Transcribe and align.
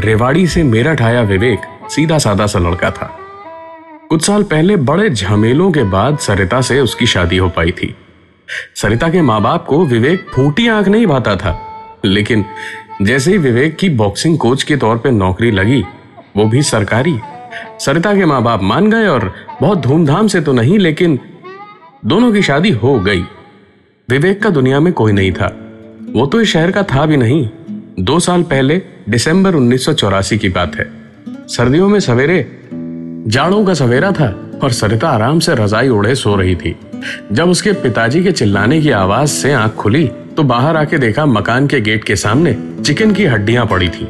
रेवाड़ी 0.00 0.46
से 0.46 0.62
मेरठ 0.62 1.02
आया 1.02 1.22
विवेक 1.22 1.60
सीधा 1.90 2.18
साधा 2.18 2.46
सा 2.46 2.58
लड़का 2.58 2.90
था। 2.90 3.16
कुछ 4.10 4.22
साल 4.22 4.42
पहले 4.42 4.76
बड़े 4.76 5.08
झमेलों 5.10 5.70
के 5.72 5.82
बाद 5.84 6.18
सरिता 6.18 6.60
से 6.60 6.80
उसकी 6.80 7.06
शादी 7.06 7.36
हो 7.36 7.48
पाई 7.48 7.70
थी। 7.72 7.94
सरिता 8.76 9.08
के 9.08 9.22
माँ 9.22 9.40
बाप 9.42 9.66
को 9.66 9.84
विवेक 9.86 10.26
फूटी 10.34 10.68
आँख 10.68 10.88
नहीं 10.88 11.06
भाता 11.06 11.36
था, 11.36 11.58
लेकिन 12.04 12.44
जैसे 13.02 13.32
ही 13.32 13.38
विवेक 13.38 13.76
की 13.76 13.88
बॉक्सिंग 13.88 14.38
कोच 14.38 14.62
के 14.62 14.76
तौर 14.76 14.96
पे 14.96 15.10
नौकरी 15.10 15.50
लगी, 15.50 15.84
वो 16.36 16.44
भी 16.44 16.62
सरकारी। 16.62 17.18
सरिता 17.80 18.14
के 18.14 18.24
माँ 18.24 18.42
बाप 18.42 18.62
मान 18.62 18.90
गए 18.90 19.06
और 19.06 19.32
बहुत 19.60 19.78
धूमधाम 19.78 20.26
से 20.26 20.40
तो 20.40 20.52
नहीं, 20.52 20.78
लेकिन 20.78 21.18
दोनों 22.04 22.32
की 22.32 22.42
शादी 22.42 22.70
हो 22.70 22.98
गई। 23.00 23.22
विवेक 24.08 24.42
का 24.42 24.50
दुनिया 24.50 24.80
में 24.80 24.92
कोई 24.92 25.12
नहीं 25.12 25.32
था। 25.32 25.46
वो 26.12 26.26
तो 26.26 26.40
इस 26.40 26.52
शहर 26.52 26.70
का 26.70 26.82
था 26.82 27.06
भी 27.06 27.16
नहीं। 27.16 27.48
दो 28.00 28.18
साल 28.20 28.42
पहले 28.42 28.76
दिसंबर 29.08 29.54
1984 29.54 30.36
की 30.38 30.48
बात 30.48 30.76
है। 30.76 30.86
सर्दियों 31.48 31.88
में 31.88 31.98
सवेरे 32.00 32.38
जाड़ों 33.26 33.64
का 33.64 33.74
सवेरा 33.74 34.10
था 34.12 34.28
और 34.62 34.72
सरिता 34.72 35.08
आराम 35.08 35.38
से 35.38 35.54
रजाई 35.54 35.88
ओढ़े 35.88 36.14
सो 36.14 36.34
रही 36.36 36.54
थी। 36.56 36.74
जब 37.32 37.48
उसके 37.48 37.72
पिताजी 37.72 38.22
के 38.24 38.32
चिल्लाने 38.32 38.80
की 38.80 38.90
आवाज़ 38.90 39.30
से 39.30 39.52
आँख 39.52 39.74
खुली 39.74 40.06
तो 40.36 40.42
बाहर 40.42 40.76
आके 40.76 40.98
देखा 40.98 41.26
मकान 41.26 41.66
के 41.66 41.80
गेट 41.80 42.04
के 42.04 42.16
सामने 42.16 42.56
चिकन 42.84 43.12
की 43.12 43.26
हड्डियाँ 43.26 43.66
पड़ी 43.66 43.88
थी। 43.88 44.08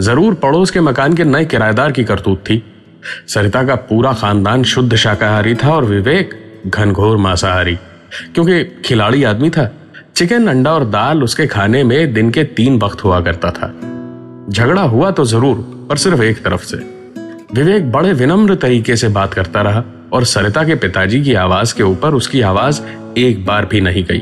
ज़रूर 0.00 0.34
पड़ोस 0.34 0.70
के 0.70 0.80
मकान 0.80 1.14
के 1.14 1.24
नए 1.24 1.44
किराएदार 1.44 1.92
की 1.92 2.04
करतूत 2.04 2.44
थी। 2.50 2.62
सरिता 3.28 3.64
का 3.64 3.74
पूरा 3.88 4.12
खानदान 4.12 4.62
शुद्ध 4.64 4.94
शाकाहारी 4.96 5.54
था 5.54 5.74
और 5.74 5.84
विवेक 5.84 6.34
घनघोर 6.66 7.16
मांसाहारी, 7.16 7.78
क्योंकि 8.34 8.64
खिलाड़ी 8.84 9.24
आदमी 9.24 9.50
था। 9.50 9.70
चिकन, 10.16 10.46
अंडा 10.46 10.72
और 10.72 10.84
दाल 10.84 11.22
उसके 11.22 11.46
खाने 11.46 11.84
में 11.84 12.14
दिन 12.14 12.30
के 12.30 12.44
तीन 12.44 12.78
वक्त 12.78 13.04
हुआ 13.04 13.20
करता 13.20 13.50
था। 13.50 13.66
झगड़ा 14.50 14.82
हुआ 14.82 15.10
तो 15.10 15.24
ज़रूर, 15.24 15.86
पर 15.88 15.96
सिर्फ़ 15.96 16.22
एक 16.22 16.44
तरफ़ 16.44 16.64
से। 16.64 16.76
विवेक 17.54 17.92
बड़े 17.92 18.12
विनम्र 18.12 18.54
तरीके 18.54 18.96
से 18.96 19.08
बात 19.08 19.34
करता 19.34 19.62
रहा 19.62 19.84
और 20.12 20.24
सरिता 20.24 20.64
के 20.64 20.74
पिताजी 20.74 21.22
की 21.22 21.34
आवाज़ 21.34 21.74
के 21.74 21.82
ऊपर 21.82 22.14
उसकी 22.14 22.40
आवाज़ 22.40 22.80
एक 23.18 23.46
बार 23.46 23.66
भी 23.66 23.80
नहीं 23.80 24.04
गई। 24.04 24.18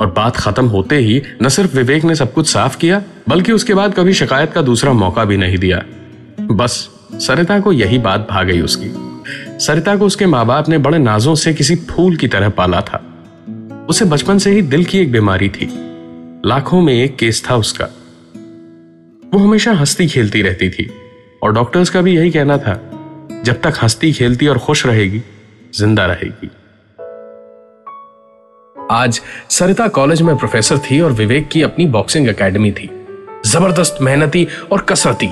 और 0.00 0.06
बात 0.06 0.36
खत्म 0.36 0.66
होते 0.66 0.96
ही 0.96 1.22
न 1.42 1.48
सिर्फ़ 1.48 1.76
विवेक 1.76 2.04
ने 2.04 2.14
सब 2.14 2.32
कुछ 2.32 2.46
साफ़ 2.46 2.78
किया, 2.78 3.02
बल्कि 3.28 3.52
उसके 3.52 3.74
बाद 3.74 3.94
कभी 3.94 4.12
शिकायत 4.12 4.52
का 4.52 4.62
दूसरा 4.62 4.92
मौका 4.92 5.24
भी 5.24 5.36
नहीं 5.36 5.58
दिया। 5.58 5.82
बस, 6.40 6.90
सरिता 7.14 7.60
को 7.60 7.72
यही 7.72 7.98
बात 7.98 8.28
भा 8.30 8.42
गई 8.42 8.60
उसकी। 8.60 8.94
सरिता 9.64 9.96
को 9.96 10.06
उसके 10.06 10.26
माँ 10.26 10.46
बाप 10.46 10.68
ने 10.68 10.78
बड़े 10.78 10.98
नाजों 10.98 11.34
से 11.34 11.54
किसी 11.54 11.76
फूल 11.76 12.16
की 12.16 12.28
तरह 12.28 12.48
पाला 12.48 12.80
था। 12.80 13.08
उसे 13.88 14.04
बचपन 14.04 14.38
से 14.38 14.50
ही 14.50 14.62
दिल 14.62 14.84
की 14.84 14.98
एक 14.98 15.12
बीमारी 15.12 15.48
थी। 15.48 15.68
लाखों 16.46 16.80
में 16.80 16.94
एक 16.94 17.16
केस 17.16 17.42
था 17.50 17.56
उसका। 17.56 17.84
वो 19.34 19.38
हमेशा 19.38 19.72
हंसती 19.72 20.06
खेलती 20.06 20.42
रहती 20.42 20.70
थी 20.70 20.90
और 21.42 21.52
डॉक्टर्स 21.52 21.90
का 21.90 22.00
भी 22.00 22.16
यही 22.16 22.30
कहना 22.30 22.58
था, 22.58 22.74
जब 23.44 23.60
तक 23.60 23.72
हंसती 23.82 24.12
खेलती 24.12 24.46
और 24.46 24.58
खुश 24.58 24.86
रहेगी, 24.86 25.22
ज़िंदा 25.74 26.06
रहेगी। 26.06 26.50
आज 28.90 29.20
सरिता 29.50 29.88
कॉलेज 29.88 30.22
में 30.22 30.36
प्रोफेसर 30.36 30.78
थी 30.78 31.00
और 31.00 31.12
विवेक 31.12 31.48
की 31.48 31.62
अपनी 31.62 31.86
बॉक्सिंग 31.86 32.28
एकेडमी 32.28 32.72
थी। 32.72 32.90
ज़बरदस्त 33.46 33.98
मेहनती 34.02 34.48
और 34.72 34.80
कसरती। 34.80 35.28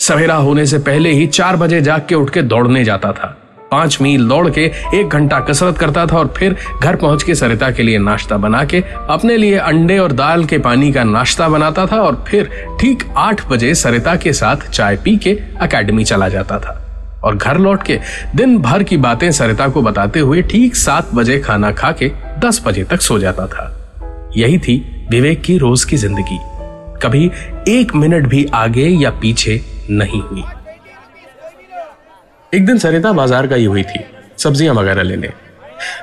सवेरा 0.00 0.34
होने 0.34 0.66
से 0.66 0.78
पहले 0.78 1.12
ही 1.12 1.26
चार 1.26 1.56
बजे 1.56 1.80
जाग 1.80 2.06
के 2.08 2.14
उठ 2.14 2.30
के 2.30 2.42
दौड़ने 2.42 2.84
जाता 2.84 3.12
था। 3.12 3.41
पाँच 3.72 4.00
मील 4.00 4.26
दौड़ 4.28 4.48
के 4.50 4.64
एक 4.94 5.08
घंटा 5.08 5.40
कसरत 5.40 5.78
करता 5.78 6.06
था 6.06 6.18
और 6.18 6.32
फिर 6.36 6.56
घर 6.82 6.96
पहुँच 6.96 7.22
के 7.22 7.34
सरिता 7.34 7.70
के 7.70 7.82
लिए 7.82 7.98
नाश्ता 7.98 8.36
बना 8.36 8.64
के 8.64 8.82
अपने 9.10 9.36
लिए 9.36 9.58
अंडे 9.58 9.98
और 9.98 10.12
दाल 10.12 10.44
के 10.44 10.58
पानी 10.58 10.92
का 10.92 11.04
नाश्ता 11.04 11.48
बनाता 11.48 11.86
था 11.86 12.00
और 12.02 12.24
फिर 12.28 12.50
ठीक 12.80 13.04
आठ 13.16 13.46
बजे 13.48 13.74
सरिता 13.74 14.16
के 14.16 14.32
साथ 14.32 14.70
चाय 14.70 14.96
पी 14.96 15.16
के 15.16 15.38
अकेडमी 15.60 16.04
चला 16.04 16.28
जाता 16.28 16.58
था। 16.58 16.78
और 17.24 17.36
घर 17.36 17.58
लौट 17.58 17.82
के 17.82 17.98
दिन 18.36 18.56
भर 18.58 18.82
की 18.82 18.96
बातें 18.96 19.30
सरिता 19.32 19.68
को 19.68 19.82
बताते 19.82 20.20
हुए 20.20 20.42
ठीक 20.42 20.76
सात 20.76 21.14
बजे 21.14 21.38
खाना 21.38 21.70
खा 21.72 21.92
के 21.92 22.10
दस 22.38 22.62
बजे 22.66 22.84
तक 22.84 23.00
सो 23.00 23.18
जाता 23.18 23.46
था। 23.46 23.68
यही 24.36 24.58
थी 24.58 25.06
विवेक 25.10 25.42
की 25.42 25.58
रोज 25.58 25.84
की 25.84 25.96
ज़िंदगी। 25.96 26.38
कभी 27.02 27.30
एक 27.68 27.94
मिनट 27.94 28.26
भी 28.26 28.44
आगे 28.54 28.88
या 28.88 29.10
पीछे 29.10 29.60
नहीं 29.90 30.20
हुई। 30.20 30.42
एक 32.52 32.64
दिन 32.66 32.78
सरिता 32.78 33.12
बाज़ार 33.12 33.46
गई 33.46 33.64
हुई 33.64 33.82
थी, 33.82 34.00
सब्ज़ियाँ 34.38 34.74
वगैरह 34.74 35.02
लेने। 35.02 35.28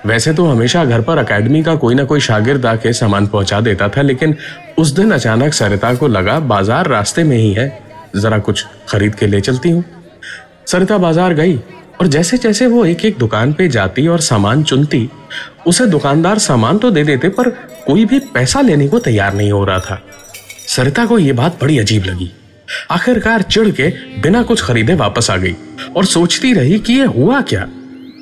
वैसे 0.05 0.33
तो 0.33 0.45
हमेशा 0.45 0.83
घर 0.85 1.01
पर 1.01 1.17
अकेडमी 1.17 1.61
का 1.63 1.75
कोई 1.75 1.95
ना 1.95 2.03
कोई 2.03 2.19
शागिर्द 2.19 2.65
आके 2.65 2.93
सामान 2.93 3.27
पहुँचा 3.27 3.59
देता 3.61 3.89
था, 3.89 4.01
लेकिन 4.01 4.35
उस 4.77 4.91
दिन 4.91 5.11
अचानक 5.11 5.53
सरिता 5.53 5.93
को 5.95 6.07
लगा 6.07 6.39
बाज़ार 6.39 6.87
रास्ते 6.87 7.23
में 7.23 7.35
ही 7.37 7.51
है। 7.53 7.67
जरा 8.15 8.37
कुछ 8.39 8.65
खरीद 8.89 9.15
के 9.15 9.27
ले 9.27 9.41
चलती 9.41 9.69
हूँ। 9.69 9.83
सरिता 10.67 10.97
बाज़ार 10.97 11.33
गई 11.33 11.55
और 12.01 12.07
जैसे 12.07 12.37
जैसे 12.37 12.67
वो 12.67 12.85
एक 12.85 13.05
एक 13.05 13.17
दुकान 13.17 13.53
पे 13.53 13.67
जाती 13.67 14.07
और 14.07 14.19
सामान 14.21 14.63
चुनती, 14.63 15.09
उसे 15.67 15.85
दुकानदार 15.85 16.39
सामान 16.39 16.77
तो 16.77 16.91
दे 16.91 17.03
देते, 17.03 17.29
पर 17.29 17.49
कोई 17.85 18.05
भी 18.05 18.19
पैसा 18.33 18.61
लेने 18.61 18.87
को 18.87 18.99
तैयार 18.99 19.33
नहीं 19.33 19.51
हो 19.51 19.63
रहा 19.65 19.79
था। 19.79 20.01
सरिता 20.67 21.05
को 21.05 21.19
यह 21.19 21.33
बात 21.33 21.61
बड़ी 21.61 21.79
अजीब 21.79 22.05
लगी। 22.05 22.31
आखिरकार 22.91 23.41
चिढ़ 23.41 23.69
के 23.71 23.87
बिना 24.21 24.41
कुछ 24.43 24.61
खरीदे 24.61 24.93
वापस 24.95 25.29
आ 25.31 25.35
गई 25.37 25.55
और 25.95 26.05
सोचती 26.05 26.53
रही 26.53 26.79
कि 26.79 26.93
यह 26.93 27.07
हुआ 27.09 27.41
क्या। 27.43 27.67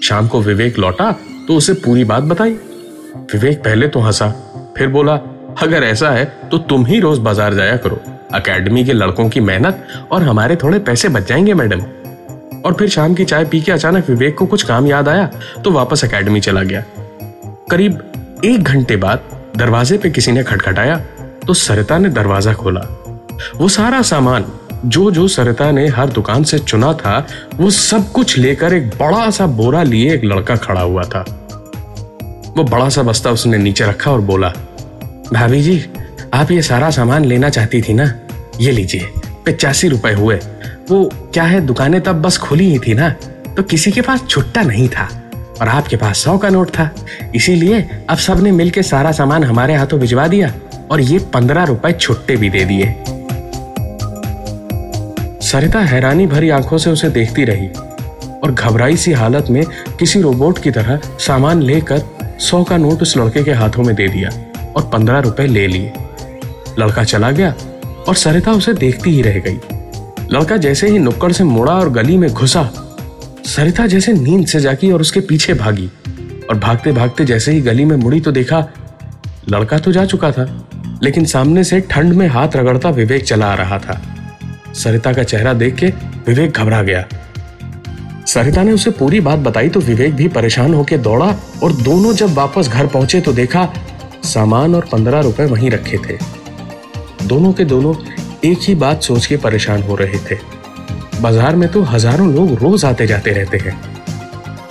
शाम 0.03 0.27
को 0.27 0.41
विवेक 0.41 0.79
लौटा 0.79 1.11
तो 1.47 1.55
उसे 1.55 1.73
पूरी 1.75 2.03
बात 2.03 2.23
बताई। 2.23 2.51
विवेक 3.33 3.59
पहले 3.59 3.87
तो 3.87 3.99
हंसा, 3.99 4.29
फिर 4.77 4.87
बोला, 4.87 5.13
अगर 5.61 5.83
ऐसा 5.83 6.09
है 6.09 6.25
तो 6.51 6.57
तुम 6.59 6.85
ही 6.85 6.99
रोज 6.99 7.19
बाज़ार 7.19 7.53
जाया 7.53 7.77
करो। 7.77 8.01
अकेडमी 8.33 8.83
के 8.85 8.93
लड़कों 8.93 9.27
की 9.29 9.39
मेहनत 9.41 9.87
और 10.11 10.23
हमारे 10.23 10.55
थोड़े 10.55 10.79
पैसे 10.79 11.09
बच 11.09 11.27
जाएँगे, 11.27 11.53
मैडम। 11.53 11.81
और 12.59 12.73
फिर 12.73 12.89
शाम 12.89 13.13
की 13.13 13.25
चाय 13.25 13.45
पी 13.45 13.61
के 13.61 13.71
अचानक 13.71 14.09
विवेक 14.09 14.37
को 14.37 14.45
कुछ 14.45 14.63
काम 14.63 14.87
याद 14.87 15.09
आया 15.09 15.29
तो 15.63 15.71
वापस 15.71 16.03
अकेडमी 16.05 16.39
चला 16.41 16.63
गया। 16.63 16.83
करीब 17.71 18.41
एक 18.45 18.63
घंटे 18.63 18.95
बाद 18.97 19.29
दरवाजे 19.57 19.97
पे 19.97 20.09
किसी 20.09 20.31
ने 20.31 20.43
खटखटाया 20.43 20.97
तो 21.47 21.53
सरिता 21.55 21.97
ने 21.97 22.09
दरवाज़ा 22.09 22.53
खोला। 22.53 22.81
वो 23.57 23.69
सारा 23.69 24.01
सामान 24.01 24.45
जो 24.85 25.11
जो 25.11 25.27
सरिता 25.27 25.71
ने 25.71 25.87
हर 25.87 26.09
दुकान 26.09 26.43
से 26.43 26.59
चुना 26.59 26.93
था, 26.93 27.27
वो 27.55 27.69
सब 27.69 28.11
कुछ 28.11 28.37
लेकर 28.37 28.73
एक 28.73 28.87
बड़ा 28.89 29.29
सा 29.29 29.47
बोरा 29.47 29.83
लिए 29.83 30.13
एक 30.13 30.23
लड़का 30.23 30.55
खड़ा 30.55 30.81
हुआ 30.81 31.03
था। 31.03 31.25
वो 32.57 32.63
बड़ा 32.63 32.89
सा 32.89 33.03
बस्ता 33.03 33.31
उसने 33.31 33.57
नीचे 33.57 33.85
रखा 33.85 34.11
और 34.11 34.21
बोला, 34.21 34.49
भाभी 35.33 35.61
जी, 35.61 35.85
आप 36.33 36.51
ये 36.51 36.61
सारा 36.61 36.89
सामान 36.89 37.25
लेना 37.25 37.49
चाहती 37.49 37.81
थी 37.81 37.93
ना? 37.93 38.13
ये 38.61 38.71
लीजिए, 38.71 39.09
पचासी 39.47 39.87
रुपए 39.87 40.13
हुए। 40.13 40.35
वो 40.89 41.09
क्या 41.33 41.43
है, 41.43 41.61
दुकानें 41.61 42.01
तब 42.01 42.21
बस 42.21 42.37
खुली 42.37 42.69
ही 42.69 42.79
थी 42.79 42.93
ना? 42.93 43.09
तो 43.57 43.63
किसी 43.63 43.91
के 43.91 44.01
पास 44.01 44.27
छुट्टा 44.29 44.61
नहीं 44.61 44.89
था 44.89 45.09
और 45.61 45.67
आपके 45.67 45.95
पास 45.95 46.17
सौ 46.17 46.37
का 46.37 46.49
नोट 46.49 46.69
था। 46.69 46.89
इसीलिए 47.35 47.89
अब 48.09 48.17
सबने 48.17 48.51
मिलके 48.51 48.83
सारा 48.83 49.11
सामान 49.11 49.43
हमारे 49.43 49.75
हाथों 49.75 49.99
भिजवा 49.99 50.27
दिया 50.27 50.53
और 50.91 51.01
ये 51.01 51.19
पंद्रह 51.33 51.63
रुपए 51.63 51.91
छुट्टे 51.91 52.35
भी 52.35 52.49
दे 52.49 52.65
दिए। 52.65 52.95
सरिता 55.47 55.79
हैरानी 55.79 56.25
भरी 56.27 56.49
आँखों 56.49 56.77
से 56.77 56.89
उसे 56.89 57.09
देखती 57.09 57.43
रही 57.45 57.67
और 58.43 58.51
घबराई 58.51 58.95
सी 58.97 59.11
हालत 59.11 59.49
में 59.49 59.63
किसी 59.99 60.21
रोबोट 60.21 60.57
की 60.63 60.71
तरह 60.71 60.99
सामान 61.19 61.61
लेकर 61.61 62.01
सौ 62.39 62.63
का 62.63 62.77
नोट 62.77 63.01
उस 63.01 63.15
लड़के 63.17 63.43
के 63.43 63.51
हाथों 63.51 63.83
में 63.83 63.93
दे 63.95 64.07
दिया 64.07 64.29
और 64.75 64.89
पंद्रह 64.93 65.19
रुपए 65.19 65.45
ले 65.47 65.65
लिए। 65.67 65.93
लड़का 66.79 67.03
चला 67.03 67.29
गया 67.31 67.53
और 68.07 68.15
सरिता 68.15 68.51
उसे 68.51 68.73
देखती 68.73 69.09
ही 69.09 69.21
रह 69.21 69.39
गई। 69.39 69.59
लड़का 70.31 70.57
जैसे 70.57 70.89
ही 70.89 70.99
नुक्कड़ 70.99 71.31
से 71.31 71.43
मुड़ा 71.43 71.73
और 71.73 71.89
गली 71.89 72.17
में 72.17 72.29
घुसा, 72.29 72.63
सरिता 73.45 73.87
जैसे 73.87 74.13
नींद 74.13 74.45
से 74.47 74.59
जागी 74.59 74.91
और 74.91 75.01
उसके 75.01 75.19
पीछे 75.21 75.53
भागी 75.53 75.89
और 76.49 76.59
भागते 76.59 76.91
भागते 76.91 77.25
जैसे 77.25 77.51
ही 77.51 77.61
गली 77.61 77.85
में 77.85 77.95
मुड़ी 77.95 78.21
तो 78.21 78.31
देखा, 78.31 78.65
लड़का 79.49 79.79
तो 79.79 79.91
जा 79.91 80.05
चुका 80.05 80.31
था, 80.31 80.45
लेकिन 81.03 81.25
सामने 81.27 81.63
से 81.63 81.81
ठंड 81.81 82.13
में 82.13 82.27
हाथ 82.27 82.55
रगड़ता 82.55 82.89
विवेक 82.91 83.25
चला 83.25 83.45
आ 83.45 83.55
रहा 83.55 83.79
था। 83.79 84.01
सरिता 84.73 85.13
का 85.13 85.23
चेहरा 85.23 85.53
देख 85.53 85.75
के 85.75 85.87
विवेक 86.27 86.51
घबरा 86.53 86.81
गया। 86.83 87.05
सरिता 88.27 88.63
ने 88.63 88.71
उसे 88.71 88.91
पूरी 88.91 89.19
बात 89.19 89.39
बताई 89.39 89.69
तो 89.69 89.79
विवेक 89.79 90.13
भी 90.13 90.27
परेशान 90.27 90.73
होकर 90.73 90.97
दौड़ा 90.99 91.35
और 91.63 91.73
दोनों 91.73 92.13
जब 92.13 92.33
वापस 92.33 92.67
घर 92.67 92.87
पहुँचे 92.87 93.21
तो 93.21 93.33
देखा 93.33 93.67
सामान 94.25 94.75
और 94.75 94.87
पंद्रह 94.91 95.21
रुपए 95.21 95.45
वहीं 95.45 95.69
रखे 95.71 95.97
थे। 95.99 96.17
दोनों 97.27 97.53
के 97.53 97.65
दोनों 97.65 97.93
एक 98.45 98.57
ही 98.61 98.75
बात 98.75 99.03
सोच 99.03 99.25
के 99.25 99.37
परेशान 99.37 99.83
हो 99.83 99.95
रहे 99.95 100.19
थे। 100.21 100.37
बाज़ार 101.21 101.55
में 101.55 101.67
तो 101.69 101.81
हज़ारों 101.83 102.33
लोग 102.33 102.53
रोज 102.53 102.85
आते 102.85 103.07
जाते 103.07 103.31
रहते 103.31 103.57
हैं। 103.57 103.79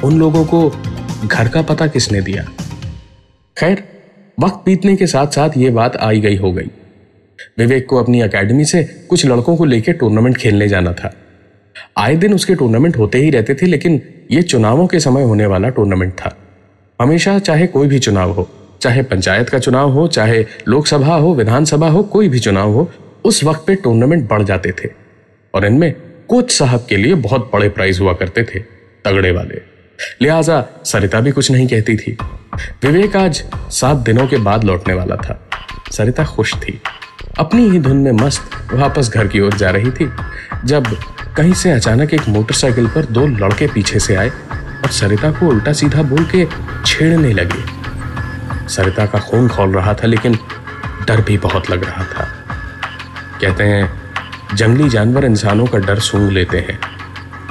उन 0.05 0.19
लोगों 0.19 0.45
को 0.45 0.69
घर 1.25 1.49
का 1.49 1.63
पता 1.63 1.87
किसने 1.87 2.21
दिया? 2.21 2.45
खैर, 3.57 3.83
वक्त 4.39 4.63
बीतने 4.67 4.97
के 4.97 5.07
साथ 5.07 5.27
साथ 5.27 5.57
ये 5.57 5.71
बात 5.71 5.97
आई 5.97 6.21
गई 6.21 6.37
हो 6.37 6.53
गई। 6.53 6.71
विवेक 7.59 7.87
को 7.87 7.97
अपनी 7.97 8.21
अकेडमी 8.21 8.65
से 8.65 8.85
कुछ 8.85 9.27
लड़कों 9.27 9.57
को 9.57 9.65
लेकर 9.65 9.93
टूर्नामेंट 9.93 10.37
खेलने 10.37 10.69
जाना 10.69 10.93
था। 10.93 11.15
आए 11.99 12.17
दिन 12.17 12.35
उसके 12.35 12.55
टूर्नामेंट 12.55 12.97
होते 12.97 13.19
ही 13.19 13.31
रहते 13.31 13.55
थे, 13.55 13.67
लेकिन 13.67 14.03
ये 14.31 14.43
चुनावों 14.43 14.87
के 14.87 15.01
समय 15.01 15.23
होने 15.23 15.47
वाला 15.47 15.69
टूर्नामेंट 15.69 16.13
था। 16.13 16.37
हमेशा 17.01 17.39
चाहे 17.39 17.67
कोई 17.67 17.89
भी 17.89 17.99
चुनाव 17.99 18.33
हो, 18.33 18.51
चाहे 18.81 19.03
पंचायत 19.03 19.49
का 19.49 19.59
चुनाव 19.59 19.91
हो, 19.91 20.09
चाहे 20.09 20.47
लोकसभा 20.69 21.15
हो, 21.15 21.35
विधानसभा 21.35 21.89
हो, 21.89 22.03
कोई 22.03 22.29
भी 22.29 22.39
चुनाव 22.39 22.73
हो, 22.73 22.91
उस 23.25 23.45
वक्त 23.45 23.65
पे 23.67 23.75
टूर्नामेंट 23.75 24.29
बढ़ 24.29 24.43
जाते 24.43 24.73
थे। 24.73 24.89
और 25.55 25.67
इनमें 25.67 25.95
कोच 26.29 26.51
साहब 26.51 26.87
के 26.89 26.97
लिए 26.97 27.15
बहुत 27.15 27.51
बड़े 27.55 27.69
प्राइज 27.69 28.01
हुआ 28.01 28.13
करते 28.13 28.43
थे, 28.43 28.59
तगड़े 29.05 29.31
वाले। 29.31 29.63
लिहाजा 30.23 30.83
सरिता 30.85 31.21
भी 31.21 31.31
कुछ 31.31 31.51
नहीं 31.51 31.67
कहती 31.67 31.97
थी। 31.97 32.17
विवेक 32.83 33.17
आज 33.17 33.45
सात 33.55 33.97
दिनों 33.97 34.27
के 34.27 34.37
बाद 34.37 34.65
लौटने 34.65 34.95
वाला 34.95 35.17
था। 35.17 35.51
सरिता 35.93 36.25
खुश 36.25 36.55
थी। 36.55 36.81
अपनी 37.39 37.69
ही 37.71 37.79
धुन 37.79 37.97
में 37.97 38.13
मस्त 38.13 38.73
वापस 38.73 39.09
घर 39.09 39.27
की 39.27 39.41
ओर 39.41 39.55
जा 39.55 39.71
रही 39.71 39.91
थी, 39.91 40.09
जब 40.65 40.87
कहीं 41.37 41.53
से 41.53 41.71
अचानक 41.71 42.15
एक 42.15 42.29
मोटरसाइकिल 42.29 42.87
पर 42.87 43.05
दो 43.05 43.27
लड़के 43.27 43.67
पीछे 43.67 43.99
से 43.99 44.15
आए 44.15 44.29
और 44.29 44.91
सरिता 44.91 45.31
को 45.31 45.49
उल्टा 45.49 45.73
सीधा 45.73 46.03
बोल 46.03 46.25
के 46.25 46.47
छेड़ने 46.87 47.33
लगे। 47.33 48.69
सरिता 48.69 49.07
का 49.07 49.19
खून 49.19 49.49
खोल 49.49 49.75
रहा 49.75 49.95
था, 49.95 50.07
लेकिन 50.07 50.39
डर 51.09 51.21
भी 51.21 51.39
बहुत 51.39 51.71
लग 51.71 51.85
रहा 51.85 52.05
था। 52.05 52.25
कहते 53.41 53.65
हैं, 53.65 53.93
जंगली 54.55 54.89
जानवर 54.89 55.25
इंसानों 55.25 55.67
का 55.67 55.79
डर 55.79 55.99
सूंघ 55.99 56.31
लेते 56.31 56.59
हैं। 56.59 56.79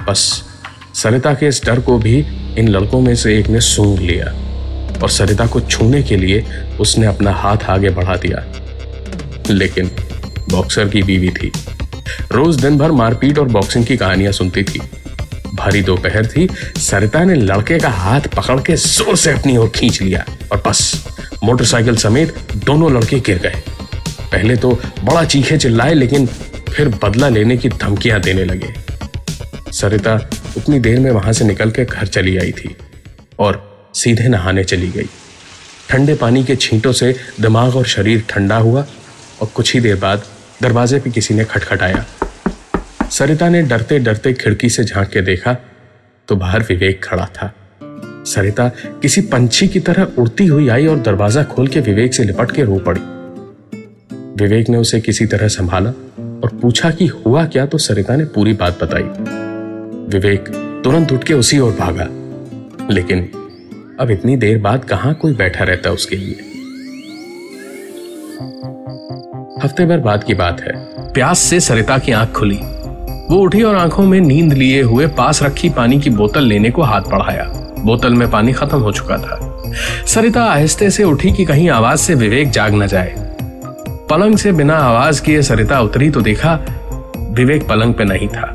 बस 0.10 0.44
सरिता 0.94 1.34
के 1.34 1.48
इस 1.48 1.62
डर 1.66 1.80
को 1.80 1.98
भी 2.00 2.18
इन 2.58 2.68
लड़कों 2.68 3.02
में 3.02 3.16
से 3.16 3.38
एक 3.40 3.48
ने 3.48 3.60
सूंघ 3.60 4.00
लिया 4.00 4.26
और 5.02 5.10
सरिता 5.10 5.46
को 5.46 5.60
छूने 5.60 6.04
के 6.04 6.18
लिए 6.18 6.46
उसने 6.80 7.06
अपना 7.06 7.32
हाथ 7.32 7.70
आगे 7.70 7.90
बढ़ा 7.90 8.16
दिया। 8.16 8.46
लेकिन 9.50 9.92
बॉक्सर 10.50 10.90
की 10.90 11.04
बीवी 11.04 11.30
थी। 11.32 11.52
रोज 12.32 12.62
दिन 12.62 12.78
भर 12.78 12.92
मारपीट 12.92 13.40
और 13.40 13.48
बॉक्सिंग 13.50 13.86
की 13.86 13.98
कहानियाँ 13.98 14.32
सुनती 14.32 14.64
थी। 14.64 14.80
भारी 15.56 15.82
दोपहर 15.82 16.26
थी, 16.28 16.48
सरिता 16.78 17.24
ने 17.24 17.36
लड़के 17.36 17.78
का 17.80 17.90
हाथ 17.90 18.28
पकड़ 18.36 18.60
के 18.62 18.76
ज़ोर 18.76 19.16
से 19.18 19.32
अपनी 19.32 19.56
ओर 19.58 19.70
खींच 19.76 20.02
लिया 20.02 20.26
और 20.52 20.64
बस, 20.68 21.06
मोटरसाइकिल 21.44 21.96
समेत 21.98 22.34
दोनों 22.66 22.92
लड़के 22.94 23.20
गिर 23.20 23.38
गए। 23.38 23.62
पहले 24.32 24.56
तो 24.56 24.72
बड़ा 25.04 25.24
चीखे 25.26 25.58
चिल्लाए, 25.58 25.94
लेकिन 25.94 26.26
फिर 26.70 26.88
बदला 27.04 27.30
लेने 27.30 27.58
की 27.58 27.70
धमकियाँ 27.70 28.20
देने 28.22 28.44
लगे। 28.46 28.74
सरिता 29.72 30.16
उतनी 30.58 30.80
देर 30.80 31.00
में 31.00 31.10
वहाँ 31.12 31.34
से 31.34 31.46
निकल 31.46 31.72
के 31.72 31.86
घर 31.86 32.08
चली 32.08 32.38
आई 32.38 32.52
थी 32.52 32.76
और 33.40 33.62
सीधे 33.96 34.28
नहाने 34.28 34.64
चली 34.64 34.88
गई। 34.88 35.10
ठंडे 35.90 36.14
पानी 36.16 36.44
के 36.44 36.56
छींटों 36.56 36.92
से 36.92 37.14
दिमाग 37.42 37.76
और 37.76 37.86
शरीर 37.86 38.24
ठंडा 38.30 38.58
हुआ 38.58 38.86
और 39.42 39.48
कुछ 39.56 39.74
ही 39.74 39.80
देर 39.80 39.96
बाद 39.96 40.24
दरवाजे 40.62 41.00
पे 41.00 41.10
किसी 41.12 41.34
ने 41.34 41.44
खटखटाया। 41.46 42.06
सरिता 43.10 43.50
ने 43.50 43.62
डरते 43.62 44.00
डरते 44.00 44.34
खिड़की 44.34 44.70
से 44.70 44.84
झाँक 44.84 45.10
के 45.10 45.22
देखा 45.22 45.56
तो 46.28 46.36
बाहर 46.36 46.64
विवेक 46.64 47.04
खड़ा 47.04 47.26
था। 47.36 47.54
सरिता 48.28 48.68
किसी 49.02 49.22
पंछी 49.22 49.68
की 49.68 49.80
तरह 49.80 50.04
उड़ती 50.18 50.46
हुई 50.46 50.68
आई 50.70 50.88
और 50.88 51.00
दरवाज़ा 51.00 51.44
खोल 51.44 51.68
के 51.68 51.80
विवेक 51.80 52.14
से 52.14 52.24
लिपट 52.24 52.52
के 52.52 52.64
रो 52.64 52.80
पड़ी। 52.80 53.02
विवेक 54.44 54.70
ने 54.70 54.78
उसे 54.78 55.00
किसी 55.02 55.26
तरह 55.26 55.48
संभाला 55.48 55.90
और 56.44 56.58
पूछा 56.62 56.92
कि 56.92 57.06
हुआ 57.08 57.46
क्या 57.46 57.66
तो 57.66 57.78
सरिता 57.78 58.16
ने 58.16 58.26
पूरी 58.26 58.54
बात 58.54 58.84
बताई। 58.84 59.04
विवेक 60.10 60.50
तुरंत 60.84 61.12
उठ 61.12 61.24
के 61.24 61.34
उसी 61.34 61.60
ओर 61.60 61.72
भागा। 61.72 62.08
लेकिन 62.92 63.30
अब 64.00 64.12
इतनी 64.12 64.36
देर 64.38 64.58
बाद 64.58 64.86
कहाँ 64.86 65.14
कोई 65.14 65.34
बैठा 65.34 65.64
रहता 65.64 65.92
उसके 65.92 66.16
लिए? 66.16 66.52
हफ़्ते 69.64 69.86
भर 69.86 69.98
बाद 69.98 70.24
की 70.24 70.34
बात 70.34 70.62
है। 70.62 70.72
प्यास 71.14 71.40
से 71.40 71.60
सरिता 71.60 71.98
की 71.98 72.12
आँख 72.12 72.32
खुली। 72.32 72.60
वो 73.30 73.38
उठी 73.38 73.64
और 73.64 73.76
आँखों 73.76 74.04
में 74.04 74.22
नींद 74.22 74.54
लिए 74.54 74.82
हुए 74.82 75.08
पास 75.08 75.44
रखी 75.44 75.70
पानी 75.70 76.00
की 76.00 76.10
बोतल 76.10 76.44
लेने 76.44 76.72
को 76.72 76.82
हाथ 76.82 77.02
बढ़ाया। 77.02 77.44
बोतल 77.80 78.14
में 78.14 78.32
पानी 78.32 78.54
खत्म 78.54 78.78
हो 78.78 78.92
चुका 78.92 79.18
था। 79.18 79.64
सरिता 80.06 80.44
आहिस्ते 80.44 80.90
से 80.90 81.04
उठी 81.04 81.32
कि 81.32 81.46
कहीं 81.46 81.70
आवाज़ 81.70 82.00
से 82.00 82.16
विवेक 82.16 82.50
जाग 82.50 82.74
न 82.74 82.88
जाए। 82.88 83.14
पलंग 84.10 84.38
से 84.38 84.52
बिना 84.52 84.78
आवाज़ 84.78 85.24
किए 85.24 85.42
सरिता 85.42 85.82
उतरी 85.82 86.10
तो 86.10 86.22
देखा 86.22 86.60
विवेक 87.18 87.68
पलंग 87.68 87.94
पे 87.94 88.04
नहीं 88.04 88.28
था। 88.28 88.54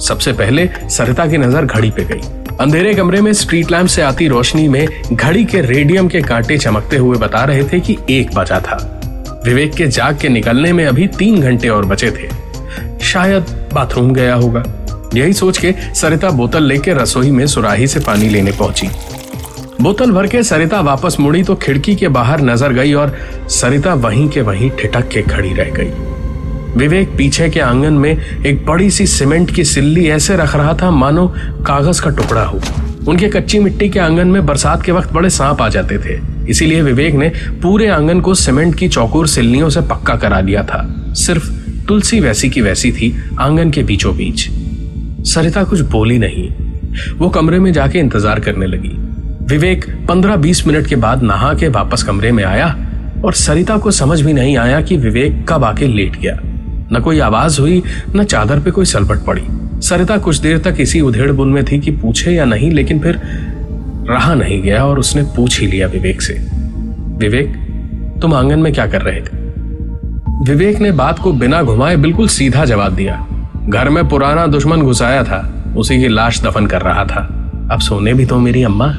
सबसे 0.00 0.32
पहले 0.32 0.68
सरिता 0.88 1.26
की 1.26 1.38
नज़र 1.38 1.64
घड़ी 1.64 1.90
पे 1.90 2.04
गई। 2.04 2.20
अंधेरे 2.60 2.94
कमरे 2.94 3.20
में 3.20 3.32
स्ट्रीट 3.32 3.70
लैंप 3.70 3.86
से 3.86 4.02
आती 4.02 4.28
रोशनी 4.28 4.68
में 4.68 4.86
घड़ी 5.12 5.44
के 5.44 5.60
रेडियम 5.60 6.08
के 6.08 6.20
कांटे 6.20 6.58
चमकते 6.58 6.96
हुए 6.96 7.18
बता 7.18 7.44
रहे 7.44 7.64
थे 7.64 7.80
कि 7.80 7.98
एक 8.10 8.34
बजा 8.34 8.60
था। 8.60 8.97
विवेक 9.48 9.72
के 9.72 9.86
जाग 9.86 10.18
के 10.18 10.28
निकलने 10.28 10.72
में 10.72 10.84
अभी 10.86 11.06
तीन 11.08 11.40
घंटे 11.40 11.68
और 11.68 11.84
बचे 11.84 12.10
थे। 12.10 12.28
शायद 13.04 13.42
बाथरूम 13.74 14.12
गया 14.14 14.34
होगा। 14.34 14.62
यही 15.14 15.32
सोच 15.32 15.58
के 15.58 15.72
सरिता 15.94 16.30
बोतल 16.30 16.62
लेकर 16.62 16.96
रसोई 16.96 17.30
में 17.30 17.46
सुराही 17.46 17.86
से 17.86 18.00
पानी 18.00 18.28
लेने 18.28 18.52
पहुँची। 18.52 18.88
बोतल 19.80 20.10
भर 20.10 20.26
के 20.26 20.42
सरिता 20.42 20.80
वापस 20.80 21.16
मुड़ी 21.20 21.42
तो 21.42 21.54
खिड़की 21.54 21.94
के 21.96 22.08
बाहर 22.08 22.40
नज़र 22.40 22.72
गई 22.72 22.92
और 22.92 23.16
सरिता 23.50 23.94
वहीं 23.94 24.28
के 24.28 24.40
वहीं 24.40 24.70
ठिठक 24.70 25.08
के 25.08 25.22
खड़ी 25.22 25.52
रह 25.54 25.70
गई। 25.70 25.90
विवेक 26.76 27.16
पीछे 27.16 27.48
के 27.48 27.60
आँगन 27.60 27.92
में 27.92 28.10
एक 28.46 28.64
बड़ी 28.66 28.90
सी 28.90 29.06
सीमेंट 29.06 29.54
की 29.54 29.64
सिल्ली 29.64 30.08
ऐसे 30.08 30.36
रख 30.36 30.56
रहा 30.56 30.74
था, 30.74 30.90
मानो 30.90 31.26
कागज़ 31.66 32.02
का 32.02 32.10
टुकड़ा 32.10 32.42
हो। 32.42 32.60
उनके 33.06 33.28
कच्ची 33.28 33.58
मिट्टी 33.58 33.88
के 33.88 34.00
आँगन 34.00 34.28
में 34.28 34.46
बरसात 34.46 34.82
के 34.82 34.92
वक्त 34.92 35.12
बड़े 35.12 35.30
सांप 35.30 35.62
आ 35.62 35.68
जाते 35.68 35.98
थे। 35.98 36.18
इसीलिए 36.50 36.82
विवेक 36.82 37.14
ने 37.14 37.28
पूरे 37.62 37.88
आँगन 37.88 38.20
को 38.20 38.34
सीमेंट 38.34 38.74
की 38.74 38.88
चौकोर 38.88 39.26
सिल्लियों 39.28 39.68
से 39.70 39.80
पक्का 39.80 40.16
करा 40.16 40.40
दिया 40.40 40.62
था। 40.62 40.82
सिर्फ़ 41.16 41.50
तुलसी 41.88 42.20
वैसी 42.20 42.48
की 42.50 42.60
वैसी 42.60 42.92
थी 42.92 43.12
आँगन 43.40 43.70
के 43.70 43.82
बीचों 43.82 44.16
बीच। 44.16 44.48
सरिता 45.28 45.64
कुछ 45.64 45.80
बोली 45.80 46.18
नहीं। 46.18 46.48
वो 47.18 47.28
कमरे 47.28 47.58
में 47.58 47.72
जाके 47.72 47.98
इंतज़ार 47.98 48.40
करने 48.40 48.66
लगी। 48.66 48.96
विवेक 49.46 49.86
पंद्रह 50.08 50.36
बीस 50.36 50.66
मिनट 50.66 50.86
के 50.86 50.96
बाद 50.96 51.22
नहा 51.22 51.54
के 51.54 51.68
वापस 51.68 52.02
कमरे 52.02 52.32
में 52.32 52.44
आया 52.44 52.66
और 53.24 53.34
सरिता 53.34 53.76
को 53.76 53.90
समझ 53.90 54.20
भी 54.20 54.32
नहीं 54.32 54.56
आया 54.56 54.80
कि 54.80 54.96
विवेक 54.96 55.44
कब 55.48 55.64
आके 55.64 55.86
लेट 55.86 56.16
गया। 56.20 56.38
न 56.92 57.00
कोई 57.00 57.18
आवाज़ 57.18 57.60
हुई, 57.60 57.82
न 58.16 58.24
चादर 58.24 58.60
पे 58.60 58.70
कोई 58.70 58.84
सलपट 58.84 59.18
पड़ी। 59.18 59.44
सरिता 59.80 60.16
कुछ 60.16 60.38
देर 60.38 60.58
तक 60.58 60.76
इसी 60.80 61.00
उधेड़ 61.00 61.32
बुन 61.32 61.48
में 61.48 61.64
थी 61.64 61.78
कि 61.78 61.90
पूछे 61.90 62.30
या 62.30 62.44
नहीं, 62.44 62.70
लेकिन 62.70 63.00
फिर 63.00 63.20
रहा 64.10 64.34
नहीं 64.34 64.62
गया 64.62 64.84
और 64.84 64.98
उसने 64.98 65.22
पूछ 65.22 65.60
ही 65.60 65.66
लिया 65.66 65.86
विवेक 65.86 66.22
से। 66.22 66.48
विवेक, 67.18 67.48
तुम 68.22 68.34
आँगन 68.34 68.58
में 68.58 68.72
क्या 68.72 68.86
कर 68.86 69.02
रहे 69.02 69.20
थे? 69.20 69.48
विवेक 70.50 70.78
ने 70.78 70.92
बात 70.92 71.18
को 71.18 71.32
बिना 71.32 71.62
घुमाए 71.62 71.96
बिल्कुल 71.96 72.28
सीधा 72.28 72.64
जवाब 72.64 72.92
दिया। 72.92 73.26
घर 73.68 73.88
में 73.88 74.08
पुराना 74.08 74.46
दुश्मन 74.46 74.82
घुसाया 74.82 75.24
था, 75.24 75.64
उसी 75.76 75.98
की 75.98 76.08
लाश 76.08 76.42
दफन 76.42 76.66
कर 76.66 76.80
रहा 76.82 77.04
था। 77.04 77.52
अब 77.70 77.80
सोने 77.80 78.14
भी 78.14 78.26
तो 78.26 78.38
मेरी 78.38 78.62
अम्मा। 78.62 78.94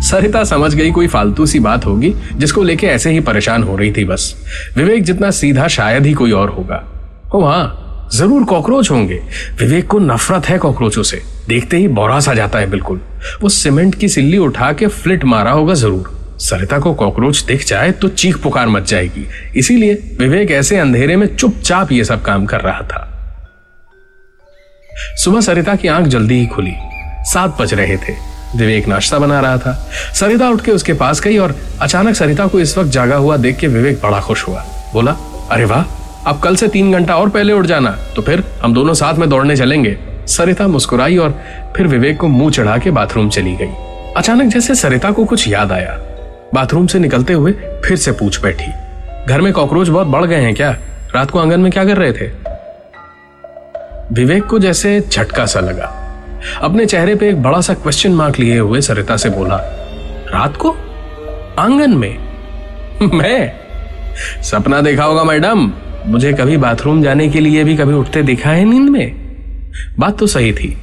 सरिता 0.00 0.44
समझ 0.44 0.74
गई 0.74 0.90
कोई 0.90 1.06
फालतू 1.06 1.46
सी 1.46 1.58
बात 1.58 1.86
होगी, 1.86 2.14
जिसको 2.36 2.62
लेके 2.62 2.86
ऐसे 2.86 3.10
ही 3.10 3.20
परेशान 3.20 3.62
हो 3.62 3.76
रही 3.76 3.92
थी 3.92 4.04
बस। 4.04 4.36
विवेक 4.76 5.02
जितना 5.02 5.30
सीधा 5.30 5.68
शायद 5.68 6.06
ही 6.06 6.12
कोई 6.12 6.32
और 6.32 6.48
होगा। 6.48 6.89
ओ 7.34 7.42
हाँ 7.44 8.08
ज़रूर 8.12 8.44
कॉकरोच 8.44 8.90
होंगे। 8.90 9.20
विवेक 9.58 9.86
को 9.86 9.98
नफरत 9.98 10.48
है 10.48 10.56
कॉकरोचों 10.58 11.02
से। 11.02 11.20
देखते 11.48 11.76
ही 11.76 11.88
बोरा 11.88 12.18
सा 12.20 12.32
जाता 12.34 12.58
है 12.58 12.66
बिल्कुल। 12.70 13.00
वो 13.42 13.48
सीमेंट 13.48 13.94
की 13.94 14.08
सिल्ली 14.08 14.38
उठा 14.38 14.72
के 14.72 14.86
फ्लिट 14.86 15.24
मारा 15.24 15.50
होगा 15.50 15.74
ज़रूर। 15.74 16.10
सरिता 16.40 16.78
को 16.78 16.92
कॉकरोच 16.94 17.42
दिख 17.42 17.64
जाए 17.66 17.92
तो 17.92 18.08
चीख 18.08 18.38
पुकार 18.42 18.68
मच 18.68 18.88
जाएगी। 18.90 19.26
इसीलिए 19.56 19.94
विवेक 20.20 20.50
ऐसे 20.50 20.78
अंधेरे 20.78 21.16
में 21.16 21.26
चुपचाप 21.36 21.92
ये 21.92 22.04
सब 22.04 22.22
काम 22.22 22.46
कर 22.46 22.60
रहा 22.60 22.82
था। 22.82 23.06
सुबह 25.16 25.40
सरिता 25.40 25.74
की 25.74 25.88
आँख 25.88 26.06
जल्दी 26.06 26.38
ही 26.40 26.46
खुली। 26.46 26.74
सात 27.24 27.56
बज 27.60 27.74
रहे 27.74 27.96
थे। 27.98 28.16
विवेक 28.56 28.88
नाश्ता 28.88 29.18
बना 29.18 29.40
रहा 29.40 29.58
था। 29.58 29.72
सरिता 30.14 30.48
उठ 30.48 30.64
के 30.64 30.72
उसके 30.72 30.92
पास 30.94 31.20
गई 31.20 31.38
और 31.38 31.56
अचानक 31.82 32.14
सरिता 32.14 32.46
को 32.46 32.60
इस 32.60 32.76
वक्त 32.78 32.90
जागा 32.90 33.16
हुआ 33.16 33.36
देख 33.36 33.58
के 33.58 33.68
विवेक 33.68 34.00
बड़ा 34.02 34.20
खुश 34.20 34.46
हुआ। 34.48 34.64
बोला, 34.92 35.16
अरे 35.50 35.64
वाह 35.64 35.98
अब 36.26 36.40
कल 36.40 36.56
से 36.56 36.68
तीन 36.68 36.92
घंटा 36.92 37.16
और 37.16 37.28
पहले 37.28 37.52
उठ 37.52 37.66
जाना 37.66 37.90
तो 38.16 38.22
फिर 38.22 38.44
हम 38.62 38.74
दोनों 38.74 38.94
साथ 38.94 39.14
में 39.14 39.28
दौड़ने 39.28 39.56
चलेंगे। 39.56 39.98
सरिता 40.26 40.68
मुस्कुराई 40.68 41.16
और 41.16 41.40
फिर 41.76 41.86
विवेक 41.86 42.18
को 42.20 42.28
मुँह 42.28 42.50
चढ़ा 42.50 42.78
के 42.78 42.90
बाथरूम 42.90 43.30
चली 43.30 43.56
गई। 43.56 43.70
अचानक 44.16 44.52
जैसे 44.52 44.74
सरिता 44.74 45.10
को 45.10 45.24
कुछ 45.24 45.48
याद 45.48 45.72
आया। 45.72 45.98
बाथरूम 46.54 46.86
से 46.86 46.98
निकलते 46.98 47.32
हुए 47.32 47.52
फिर 47.52 47.96
से 47.96 48.12
पूछ 48.12 48.42
बैठी। 48.42 48.72
घर 49.28 49.40
में 49.40 49.52
कॉकरोच 49.52 49.88
बहुत 49.88 50.06
बढ़ 50.06 50.24
गए 50.24 50.40
हैं 50.40 50.54
क्या? 50.54 50.78
रात 51.14 51.30
को 51.30 51.38
आँगन 51.38 51.60
में 51.60 51.72
क्या 51.72 51.84
कर 51.84 51.96
रहे 51.96 52.12
थे? 52.12 52.30
विवेक 54.12 54.44
को 54.44 54.58
जैसे 54.58 55.00
झटका 55.00 55.46
सा 55.46 55.60
लगा। 55.60 55.96
अपने 56.62 56.86
चेहरे 56.86 57.14
पे 57.14 57.28
एक 57.28 57.42
बड़ा 57.42 57.60
सा 57.60 57.74
क्वेश्चन 57.74 58.12
मार्क 58.12 58.38
लिए 58.38 58.58
हुए 58.58 58.80
सरिता 58.80 59.16
से 59.16 59.28
बोला, 59.28 59.56
रात 60.34 60.56
को? 60.56 60.76
आँगन 61.58 61.90
में? 61.90 62.18
मैं? 63.14 63.52
सपना 64.42 64.80
देखा 64.80 65.04
होगा, 65.04 65.24
मैडम। 65.24 65.72
मुझे 66.06 66.32
कभी 66.32 66.56
बाथरूम 66.56 67.02
जाने 67.02 67.28
के 67.28 67.40
लिए 67.40 67.64
भी 67.64 67.76
कभी 67.76 67.92
उठते 67.92 68.22
दिखा 68.22 68.50
है 68.50 68.64
नींद 68.64 68.88
में? 68.90 69.30
बात 69.98 70.18
तो 70.18 70.26
सही 70.26 70.52
थी। 70.52 70.76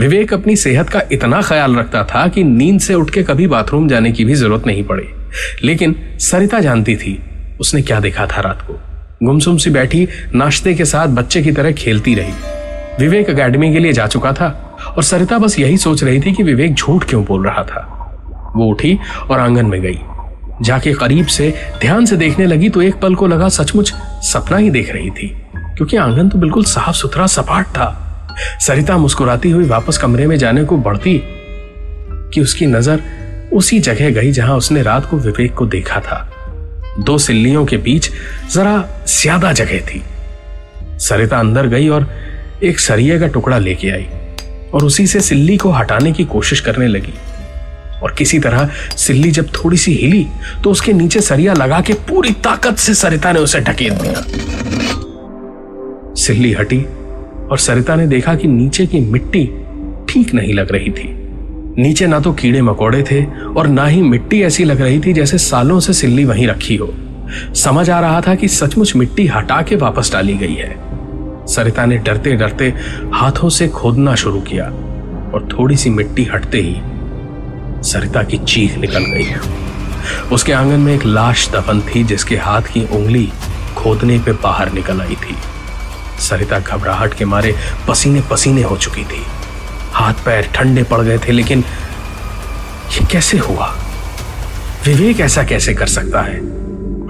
विवेक 0.00 0.34
अपनी 0.34 0.56
सेहत 0.56 0.90
का 0.90 1.02
इतना 1.12 1.42
ख्याल 1.42 1.76
रखता 1.76 2.04
था 2.04 2.28
कि 2.28 2.44
नींद 2.44 2.80
से 2.80 2.94
उठ 2.94 3.10
के 3.10 3.22
कभी 3.22 3.46
बाथरूम 3.46 3.88
जाने 3.88 4.12
की 4.12 4.24
भी 4.24 4.34
ज़रूरत 4.34 4.66
नहीं 4.66 4.84
पड़ी। 4.84 5.04
लेकिन 5.64 5.96
सरिता 6.18 6.60
जानती 6.60 6.96
थी, 6.96 7.22
उसने 7.60 7.82
क्या 7.82 8.00
देखा 8.00 8.26
था 8.26 8.40
रात 8.40 8.66
को। 8.70 8.80
गुमसुम 9.26 9.56
सी 9.56 9.70
बैठी, 9.70 10.08
नाश्ते 10.34 10.74
के 10.74 10.84
साथ 10.84 11.06
बच्चे 11.06 11.42
की 11.42 11.52
तरह 11.52 11.72
खेलती 11.72 12.14
रही। 12.14 12.32
विवेक 13.00 13.30
अकेडमी 13.30 13.72
के 13.72 13.78
लिए 13.78 13.92
जा 13.92 14.06
चुका 14.06 14.32
था 14.32 14.76
और 14.96 15.02
सरिता 15.02 15.38
बस 15.38 15.58
यही 15.58 15.76
सोच 15.76 16.04
रही 16.04 16.20
थी 16.20 16.32
कि 16.32 16.42
विवेक 16.42 16.74
झूठ 16.74 17.04
क्यों 17.04 17.24
बोल 17.24 17.46
रहा 17.46 17.62
था। 17.62 17.96
वो 18.56 18.64
उठी 18.64 18.98
और 19.30 19.40
आँगन 19.40 19.66
में 19.66 19.82
गई। 19.82 19.98
जाके 20.62 20.92
करीब 20.94 21.26
से 21.28 21.50
ध्यान 21.80 22.06
से 22.06 22.16
देखने 22.16 22.46
लगी 22.46 22.68
तो 22.68 22.82
एक 22.82 22.94
पल 23.00 23.14
को 23.14 23.26
लगा 23.26 23.48
सचमुच 23.48 23.92
सपना 24.22 24.56
ही 24.56 24.70
देख 24.70 24.92
रही 24.92 25.10
थी, 25.10 25.26
क्योंकि 25.76 25.96
आँगन 25.96 26.28
तो 26.28 26.38
बिल्कुल 26.38 26.64
साफ़ 26.66 26.96
सुथरा 26.96 27.26
सपाट 27.28 27.66
था। 27.68 27.96
सरिता 28.60 28.96
मुस्कुराती 28.98 29.50
हुई 29.50 29.64
वापस 29.66 29.98
कमरे 29.98 30.26
में 30.26 30.36
जाने 30.38 30.64
को 30.64 30.76
बढ़ती 30.78 31.20
कि 32.34 32.40
उसकी 32.40 32.66
नज़र 32.66 33.02
उसी 33.52 33.78
जगह 33.80 34.10
गई 34.10 34.32
जहाँ 34.32 34.56
उसने 34.56 34.82
रात 34.82 35.06
को 35.10 35.16
विवेक 35.18 35.54
को 35.54 35.66
देखा 35.66 36.00
था। 36.00 36.26
दो 36.98 37.16
सिल्लियों 37.18 37.64
के 37.66 37.76
बीच 37.78 38.10
जरा 38.52 39.04
ज़्यादा 39.08 39.52
जगह 39.52 39.80
थी। 39.86 40.02
सरिता 40.98 41.38
अंदर 41.38 41.66
गई 41.66 41.88
और 41.88 42.08
एक 42.62 42.80
सरिये 42.80 43.18
का 43.18 43.26
टुकड़ा 43.26 43.58
लेके 43.58 43.90
आई 43.90 44.06
और 44.74 44.84
उसी 44.84 45.06
से 45.06 45.20
सिल्ली 45.20 45.56
को 45.56 45.70
हटाने 45.70 46.12
की 46.12 46.24
कोशिश 46.26 46.60
करने 46.60 46.86
लगी। 46.88 47.14
और 48.02 48.14
किसी 48.18 48.38
तरह 48.38 48.70
सिल्ली 48.96 49.30
जब 49.30 49.48
थोड़ी 49.54 49.76
सी 49.76 49.92
हिली 49.92 50.26
तो 50.64 50.70
उसके 50.70 50.92
नीचे 50.92 51.20
सरिया 51.20 51.54
लगा 51.54 51.80
के 51.80 51.92
पूरी 52.08 52.32
ताकत 52.44 52.76
से 52.76 52.94
सरिता 52.94 53.32
ने 53.32 53.40
उसे 53.40 53.60
ढकेल 53.60 53.94
दिया। 53.94 54.24
सिल्ली 56.14 56.52
हटी 56.52 56.80
और 57.50 57.58
सरिता 57.58 57.94
ने 57.96 58.06
देखा 58.06 58.34
कि 58.34 58.48
नीचे 58.48 58.86
की 58.86 59.00
मिट्टी 59.00 59.44
ठीक 60.08 60.34
नहीं 60.34 60.54
लग 60.54 60.72
रही 60.72 60.90
थी। 60.90 61.08
नीचे 61.78 62.06
ना 62.06 62.20
तो 62.20 62.32
कीड़े 62.32 62.62
मकोड़े 62.62 63.02
थे 63.02 63.24
और 63.56 63.66
ना 63.66 63.86
ही 63.86 64.02
मिट्टी 64.02 64.42
ऐसी 64.42 64.64
लग 64.64 64.80
रही 64.80 65.00
थी 65.00 65.12
जैसे 65.12 65.38
सालों 65.38 65.80
से 65.80 65.92
सिल्ली 65.92 66.24
वहीं 66.24 66.46
रखी 66.46 66.76
हो। 66.76 66.92
समझ 67.54 67.88
आ 67.90 68.00
रहा 68.00 68.20
था 68.20 68.34
कि 68.34 68.48
सचमुच 68.48 68.94
मिट्टी 68.96 69.26
हटा 69.26 69.60
के 69.62 69.76
वापस 69.76 70.12
डाली 70.12 70.34
गई 70.34 70.54
है। 70.54 70.74
सरिता 71.46 71.84
ने 71.86 71.98
डरते 71.98 72.32
डरते 72.32 72.72
हाथों 73.14 73.48
से 73.48 73.68
खोदना 73.68 74.14
शुरू 74.14 74.40
किया 74.40 74.64
और 75.34 75.48
थोड़ी 75.52 75.76
सी 75.76 75.90
मिट्टी 75.90 76.24
हटते 76.24 76.60
ही 76.60 76.74
सरिता 77.82 78.22
की 78.22 78.38
चीख 78.38 78.78
निकल 78.78 78.98
गई। 78.98 79.34
उसके 80.32 80.52
आँगन 80.52 80.80
में 80.80 80.94
एक 80.94 81.04
लाश 81.04 81.50
दफन 81.50 81.80
थी, 81.80 82.04
जिसके 82.04 82.36
हाथ 82.36 82.62
की 82.62 82.86
उंगली 82.86 83.32
खोदने 83.76 84.18
पे 84.18 84.32
बाहर 84.32 84.72
निकल 84.72 85.00
आई 85.00 85.14
थी। 85.14 85.36
सरिता 86.18 86.58
घबराहट 86.58 87.14
के 87.14 87.24
मारे 87.24 87.54
पसीने 87.88 88.22
पसीने 88.30 88.62
हो 88.62 88.76
चुकी 88.76 89.04
थी। 89.04 89.22
हाथ 89.92 90.14
पैर 90.14 90.42
ठंडे 90.54 90.82
पड़ 90.82 91.00
गए 91.00 91.18
थे, 91.18 91.32
लेकिन 91.32 91.64
ये 92.92 93.06
कैसे 93.06 93.38
हुआ? 93.38 93.76
विवेक 94.86 95.20
ऐसा 95.20 95.44
कैसे 95.44 95.74
कर 95.74 95.86
सकता 95.86 96.20
है? 96.20 96.40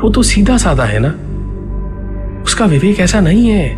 वो 0.02 0.10
तो 0.10 0.22
सीधा 0.22 0.56
साधा 0.56 0.84
है 0.84 0.98
ना? 1.02 1.08
उसका 2.42 2.64
विवेक 2.64 3.00
ऐसा 3.00 3.20
नहीं 3.20 3.48
है। 3.48 3.76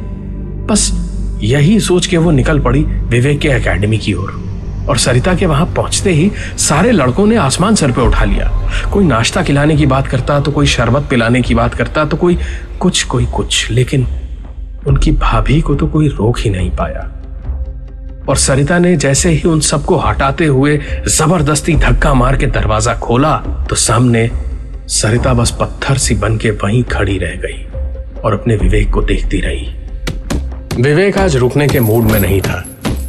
बस 0.67 1.11
यही 1.43 1.81
सोच 1.81 2.07
के 2.07 2.17
वो 2.17 2.31
निकल 2.31 2.61
पड़ी 2.61 2.83
विवेक 2.83 3.41
के 3.41 3.49
एकेडमी 3.49 3.99
की 3.99 4.15
ओर। 4.15 4.52
और 4.89 4.99
सरिता 4.99 5.35
के 5.35 5.47
वहाँ 5.47 5.67
पहुँचते 5.77 6.13
ही 6.13 6.31
सारे 6.59 6.93
लड़कों 6.93 7.27
ने 7.27 7.37
आसमान 7.37 7.75
सर 7.75 7.93
पे 7.93 8.01
उठा 8.01 8.25
लिया। 8.25 8.51
कोई 8.93 9.05
नाश्ता 9.05 9.43
खिलाने 9.43 9.77
की 9.77 9.87
बात 9.87 10.07
करता 10.07 10.41
तो 10.41 10.53
कोई 10.53 10.67
शरबत 10.67 11.09
पिलाने 11.11 11.43
की 11.43 11.55
बात 11.55 11.75
करता 11.75 12.05
तो 12.05 12.17
कोई 12.17 12.39
कुछ 12.81 13.03
कोई 13.05 13.27
कुछ, 13.27 13.71
लेकिन 13.71 14.07
उनकी 14.87 15.13
भाभी 15.13 15.61
को 15.61 15.75
तो 15.75 15.87
कोई 15.87 16.09
रोक 16.09 16.39
ही 16.39 16.51
नहीं 16.51 16.71
पाया। 16.71 17.11
और 18.29 18.37
सरिता 18.37 18.79
ने 18.79 18.97
जैसे 18.97 19.31
ही 19.31 19.49
उन 19.49 19.61
सबको 19.61 19.97
हटाते 19.99 20.47
हुए 20.47 20.77
ज़बरदस्ती 21.09 21.77
धक्का 21.77 22.15
मार 22.15 22.37
के 22.37 22.47
दरवाज़ा 22.49 22.95
खोला 22.95 23.37
तो 23.69 23.77
सामने 23.77 24.31
सरिता 24.91 25.33
बस 25.35 25.57
पत्थर 25.61 25.99
सी 25.99 26.15
बन 26.15 26.37
के 26.39 26.51
वहीं 26.63 26.83
खड़ी 26.85 27.19
रह 27.19 27.35
गई 27.45 27.65
और 28.21 28.35
अपने 28.35 28.57
विवेक 28.57 28.91
को 28.91 29.03
देखती 29.03 29.41
रही। 29.41 30.83
विवेक 30.83 31.19
आज 31.19 31.37
रुकने 31.37 31.67
के 31.69 31.81
मूड 31.81 32.05
में 32.05 32.21
नहीं 32.21 32.41
था। 32.41 32.63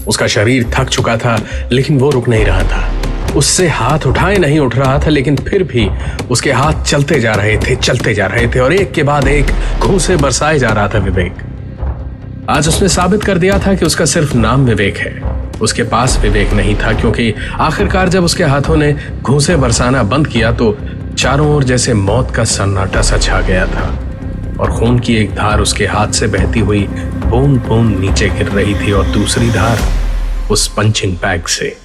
उसका 0.07 0.27
शरीर 0.27 0.69
थक 0.74 0.88
चुका 0.88 1.17
था, 1.17 1.38
लेकिन 1.72 2.00
वो 2.00 2.10
रुक 2.10 2.27
नहीं 2.29 2.45
रहा 2.45 2.63
था। 2.63 2.91
उससे 3.36 3.67
हाथ 3.67 4.00
उठाए 4.00 4.38
नहीं 4.38 4.60
उठ 4.60 4.75
रहा 4.75 4.98
था, 5.00 5.10
लेकिन 5.10 5.36
फिर 5.36 5.63
भी 5.63 5.89
उसके 6.31 6.51
हाथ 6.51 6.83
चलते 6.83 7.19
जा 7.19 7.33
रहे 7.33 7.57
थे, 7.57 7.75
चलते 7.75 8.13
जा 8.13 8.25
रहे 8.25 8.48
थे, 8.48 8.60
और 8.60 8.74
एक 8.74 8.91
के 8.91 9.03
बाद 9.03 9.27
एक 9.27 9.51
घूसे 9.79 10.15
बरसाए 10.15 10.60
जा 10.60 10.69
रहा 10.69 10.88
था 10.88 11.00
विवेक। 11.00 11.33
आज 12.50 12.67
उसने 12.67 12.88
साबित 12.88 13.24
कर 13.24 13.38
दिया 13.38 13.60
था 13.60 13.74
कि 13.74 13.86
उसका 13.86 14.05
सिर्फ़ 14.05 14.38
नाम 14.38 14.65
विवेक 14.65 14.98
है। 14.98 15.22
उसके 15.62 15.83
पास 15.83 16.17
विवेक 16.22 16.53
नहीं 16.53 16.75
था, 16.75 16.93
क्योंकि 16.93 17.33
आखिरकार 17.60 18.10
जब 18.10 18.24
उसके 18.24 18.43
हाथों 18.43 18.77
ने 18.77 18.95
घूसे 19.22 19.55
बरसाना 19.55 20.03
बंद 20.03 20.27
किया 20.27 20.51
तो 20.51 20.77
चारों 21.17 21.48
ओर 21.55 21.63
जैसे 21.63 21.93
मौत 21.93 22.36
का 22.36 22.43
सन्नाटा 22.43 23.01
सा 23.01 23.17
छा 23.17 23.41
गया 23.41 23.65
था। 23.65 24.12
और 24.63 24.72
खून 24.72 25.00
की 25.00 25.15
एक 25.15 25.34
धार 25.36 25.60
उसके 25.60 25.86
हाथ 25.86 26.08
से 26.08 26.27
बहती 26.27 26.60
हुई 26.60 26.82
बूंद 26.82 27.60
बूंद 27.62 27.98
नीचे 28.00 28.27
गिर 28.29 28.48
रही 28.48 28.75
थी 28.75 28.91
और 28.91 29.05
दूसरी 29.05 29.50
धार 29.50 29.79
उस 30.51 30.67
पंचिंग 30.67 31.15
बैग 31.17 31.46
से। 31.46 31.75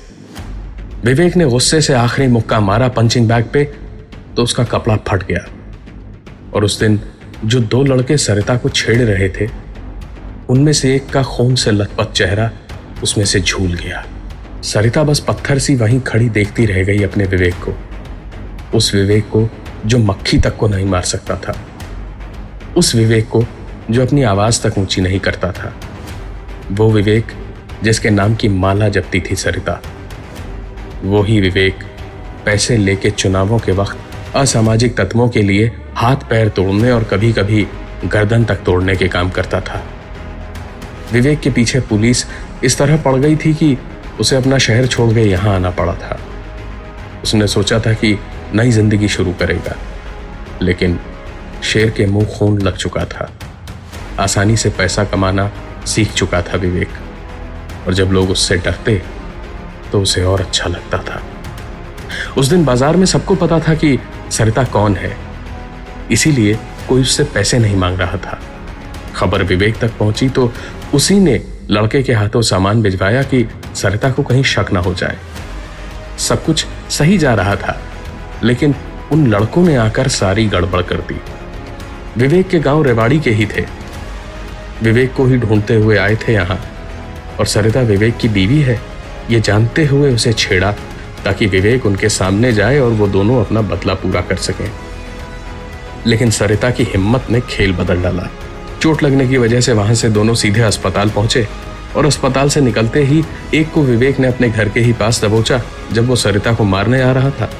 विवेक 1.04 1.36
ने 1.36 1.44
गुस्से 1.44 1.80
से 1.80 1.94
आखिरी 1.94 2.28
मुक्का 2.28 2.60
मारा 2.60 2.88
पंचिंग 2.88 3.28
बैग 3.28 3.44
पे 3.44 3.64
तो 4.36 4.42
उसका 4.42 4.64
कपड़ा 4.64 4.96
फट 4.96 5.22
गया। 5.22 5.44
और 6.54 6.64
उस 6.64 6.78
दिन 6.80 7.00
जो 7.44 7.60
दो 7.60 7.82
लड़के 7.82 8.16
सरिता 8.16 8.56
को 8.56 8.68
छेड़ 8.68 8.98
रहे 8.98 9.28
थे, 9.28 9.48
उनमें 10.48 10.72
से 10.72 10.94
एक 10.94 11.10
का 11.10 11.22
खून 11.22 11.54
से 11.54 11.70
लथपथ 11.70 12.12
चेहरा 12.12 12.50
उसमें 13.02 13.24
से 13.24 13.40
झूल 13.40 13.72
गया। 13.74 14.04
सरिता 14.62 15.02
बस 15.04 15.20
पत्थर 15.20 15.58
सी 15.58 15.74
वहीं 15.74 16.00
खड़ी 16.00 16.28
देखती 16.28 16.66
रह 16.66 16.84
गई 16.84 17.02
अपने 17.02 17.24
विवेक 17.24 17.54
को। 17.54 17.74
उस 18.76 18.94
विवेक 18.94 19.24
को 19.24 19.48
जो 19.86 19.98
मक्खी 19.98 20.38
तक 20.38 20.56
को 20.56 20.68
नहीं 20.68 20.86
मार 20.86 21.02
सकता 21.02 21.36
था। 21.36 21.62
उस 22.78 22.94
विवेक 22.94 23.28
को 23.28 23.44
जो 23.90 24.02
अपनी 24.02 24.22
आवाज़ 24.24 24.60
तक 24.62 24.78
ऊँची 24.78 25.00
नहीं 25.00 25.18
करता 25.20 25.50
था। 25.52 25.72
वो 26.72 26.90
विवेक 26.90 27.32
जिसके 27.82 28.10
नाम 28.10 28.34
की 28.34 28.48
माला 28.48 28.88
जपती 28.88 29.20
थी 29.20 29.36
सरिता। 29.36 29.80
वो 31.04 31.22
ही 31.22 31.40
विवेक 31.40 31.84
पैसे 32.44 32.76
लेके 32.76 33.10
चुनावों 33.10 33.58
के 33.58 33.72
वक्त 33.72 34.36
असामाजिक 34.36 34.96
तत्वों 34.96 35.28
के 35.28 35.42
लिए 35.42 35.70
हाथ 35.96 36.28
पैर 36.30 36.48
तोड़ने 36.48 36.90
और 36.90 37.04
कभी 37.04 37.32
कभी 37.32 37.66
गर्दन 38.06 38.44
तक 38.44 38.62
तोड़ने 38.64 38.96
के 38.96 39.08
काम 39.08 39.30
करता 39.30 39.60
था। 39.60 39.82
विवेक 41.12 41.40
के 41.40 41.50
पीछे 41.50 41.80
पुलिस 41.80 42.24
इस 42.64 42.78
तरह 42.78 43.02
पड़ 43.02 43.16
गई 43.16 43.36
थी 43.36 43.54
कि 43.54 43.76
उसे 44.20 44.36
अपना 44.36 44.58
शहर 44.58 44.86
छोड़ 44.86 45.12
के 45.14 45.22
यहाँ 45.22 45.54
आना 45.54 45.70
पड़ा 45.70 45.94
था। 45.94 46.18
उसने 47.22 47.46
सोचा 47.48 47.78
था 47.80 47.92
कि 47.94 48.18
नई 48.54 48.70
ज़िंदगी 48.70 49.08
शुरू 49.08 49.32
करेगा, 49.32 49.76
लेकिन 50.62 50.98
शेर 51.62 51.90
के 51.90 52.06
मुँह 52.06 52.26
खून 52.28 52.60
लग 52.62 52.76
चुका 52.76 53.04
था। 53.04 53.30
आसानी 54.20 54.56
से 54.56 54.70
पैसा 54.70 55.04
कमाना 55.04 55.50
सीख 55.86 56.12
चुका 56.12 56.42
था 56.42 56.56
विवेक। 56.56 56.88
और 57.86 57.94
जब 57.94 58.12
लोग 58.12 58.30
उससे 58.30 58.56
डरते 58.56 59.00
तो 59.92 60.00
उसे 60.02 60.22
और 60.24 60.40
अच्छा 60.40 60.68
लगता 60.68 60.98
था। 60.98 61.22
उस 62.36 62.46
दिन 62.46 62.64
बाज़ार 62.64 62.96
में 62.96 63.06
सबको 63.06 63.34
पता 63.34 63.58
था 63.60 63.74
कि 63.74 63.98
सरिता 64.30 64.64
कौन 64.64 64.96
है। 64.96 65.16
इसीलिए 66.10 66.58
कोई 66.88 67.00
उससे 67.02 67.24
पैसे 67.24 67.58
नहीं 67.58 67.76
मांग 67.76 67.98
रहा 67.98 68.16
था। 68.16 68.38
खबर 69.16 69.42
विवेक 69.42 69.78
तक 69.78 69.96
पहुँची 69.98 70.28
तो 70.28 70.52
उसी 70.94 71.18
ने 71.20 71.40
लड़के 71.70 72.02
के 72.02 72.12
हाथों 72.12 72.42
सामान 72.42 72.82
भिजवाया 72.82 73.22
कि 73.22 73.46
सरिता 73.74 74.10
को 74.10 74.22
कहीं 74.22 74.42
शक 74.42 74.72
ना 74.72 74.80
हो 74.80 74.94
जाए। 74.94 75.18
सब 76.18 76.44
कुछ 76.44 76.66
सही 76.90 77.18
जा 77.18 77.34
रहा 77.34 77.56
था, 77.56 77.80
लेकिन 78.42 78.74
उन 79.12 79.26
लड़कों 79.26 79.62
ने 79.62 79.76
आकर 79.76 80.08
सारी 80.10 80.46
गड़बड़ 80.46 80.82
कर 80.82 81.00
दी। 81.02 81.20
विवेक 82.18 82.48
के 82.48 82.58
गाँव 82.58 82.82
रेवाड़ी 82.82 83.20
के 83.20 83.30
ही 83.30 83.46
थे। 83.46 83.64
विवेक 84.82 85.14
को 85.14 85.26
ही 85.26 85.36
ढूंढते 85.36 85.74
हुए 85.74 85.96
आए 85.96 86.16
थे 86.16 86.32
यहाँ। 86.32 86.60
और 87.38 87.46
सरिता 87.46 87.80
विवेक 87.80 88.16
की 88.16 88.28
बीवी 88.28 88.60
है, 88.60 88.80
ये 89.30 89.40
जानते 89.40 89.84
हुए 89.84 90.14
उसे 90.14 90.32
छेड़ा, 90.32 90.72
ताकि 91.24 91.46
विवेक 91.46 91.86
उनके 91.86 92.08
सामने 92.08 92.52
जाए 92.52 92.78
और 92.78 92.90
वो 92.90 93.06
दोनों 93.06 93.44
अपना 93.44 93.60
बदला 93.60 93.94
पूरा 93.94 94.20
कर 94.20 94.36
सकें। 94.36 94.70
लेकिन 96.06 96.30
सरिता 96.30 96.70
की 96.70 96.84
हिम्मत 96.84 97.26
ने 97.30 97.40
खेल 97.40 97.72
बदल 97.72 98.02
डाला। 98.02 98.30
चोट 98.82 99.02
लगने 99.02 99.28
की 99.28 99.38
वजह 99.38 99.60
से 99.60 99.72
वहाँ 99.72 99.94
से 99.94 100.08
दोनों 100.08 100.34
सीधे 100.34 100.60
अस्पताल 100.60 101.10
पहुँचे, 101.10 101.48
और 101.96 102.06
अस्पताल 102.06 102.48
से 102.48 102.60
निकलते 102.60 103.04
ही 103.04 103.24
एक 103.54 103.72
को 103.72 103.82
विवेक 103.82 104.20
ने 104.20 104.28
अपने 104.28 104.48
घर 104.48 104.68
के 104.68 104.80
ही 104.80 104.92
पास 104.92 105.24
दबोचा, 105.24 105.62
जब 105.92 106.06
वो 106.06 106.16
सरिता 106.16 106.52
को 106.52 106.64
मारने 106.64 107.02
आ 107.02 107.12
रहा 107.12 107.30
था। 107.30 107.50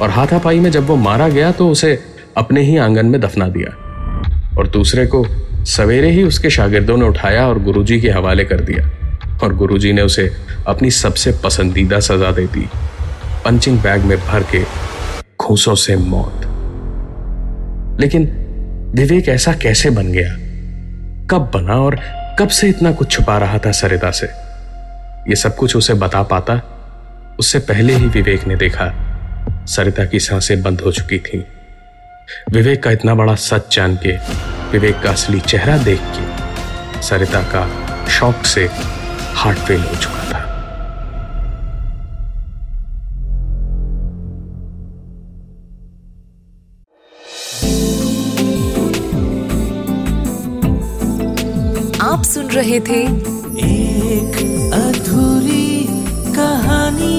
और 0.00 0.10
हाथापाई 0.10 0.60
में 0.60 0.70
जब 0.70 0.86
वो 0.86 0.96
मारा 0.96 1.28
गया 1.28 1.52
तो 1.52 1.68
उसे 1.68 2.04
अपने 2.36 2.62
ही 2.62 2.76
आँगन 2.76 3.06
में 3.06 3.20
दफना 3.20 3.48
दिया। 3.48 3.89
और 4.60 4.66
दूसरे 4.66 5.06
को 5.06 5.26
सवेरे 5.64 6.10
ही 6.10 6.22
उसके 6.22 6.50
शागिर्दों 6.50 6.96
ने 6.96 7.04
उठाया 7.04 7.46
और 7.46 7.62
गुरुजी 7.62 8.00
के 8.00 8.10
हवाले 8.10 8.44
कर 8.44 8.60
दिया। 8.60 8.90
और 9.42 9.54
गुरुजी 9.56 9.92
ने 9.92 10.02
उसे 10.02 10.32
अपनी 10.66 10.90
सबसे 10.90 11.32
पसंदीदा 11.44 12.00
सजा 12.00 12.32
दे 12.32 12.46
दी, 12.46 12.68
पंचिंग 13.44 13.78
बैग 13.78 14.02
में 14.02 14.18
भर 14.18 14.42
के 14.42 14.62
घूसों 15.42 15.74
से 15.74 15.96
मौत। 15.96 16.40
लेकिन 18.00 18.24
विवेक 18.94 19.28
ऐसा 19.28 19.52
कैसे 19.52 19.90
बन 19.90 20.12
गया? 20.12 20.34
कब 21.26 21.50
बना 21.54 21.74
और 21.74 22.00
कब 22.38 22.48
से 22.48 22.68
इतना 22.68 22.92
कुछ 22.92 23.10
छुपा 23.10 23.38
रहा 23.38 23.58
था 23.58 23.72
सरिता 23.72 24.10
से? 24.10 24.26
यह 25.28 25.34
सब 25.34 25.56
कुछ 25.56 25.76
उसे 25.76 25.94
बता 25.94 26.22
पाता, 26.22 26.60
उससे 27.38 27.58
पहले 27.58 27.92
ही 27.92 28.06
विवेक 28.06 28.46
ने 28.46 28.56
देखा, 28.56 28.92
सरिता 29.68 30.04
की 30.04 30.18
साँसें 30.18 30.62
बंद 30.62 30.80
हो 30.80 30.92
चुकी 30.92 31.18
थीं। 31.18 31.42
विवेक 32.50 32.82
का 32.82 32.90
इतना 32.90 33.14
बड़ा 33.14 33.34
सच 33.34 33.74
जान 33.76 33.96
के 33.96 34.16
विवेक 34.70 35.00
का 35.00 35.10
असली 35.10 35.40
चेहरा 35.40 35.76
देख 35.78 36.00
के 36.00 37.02
सरिता 37.02 37.42
का 37.42 37.62
शौक 38.08 38.46
से 38.46 38.68
हार्ट 39.34 39.58
फेल 39.58 39.80
हो 39.80 39.96
चुका 39.96 40.24
था। 40.24 40.38
आप 52.02 52.22
सुन 52.24 52.50
रहे 52.50 52.80
थे 52.80 53.02
एक 53.66 54.36
अधूरी 54.74 55.86
कहानी। 56.36 57.16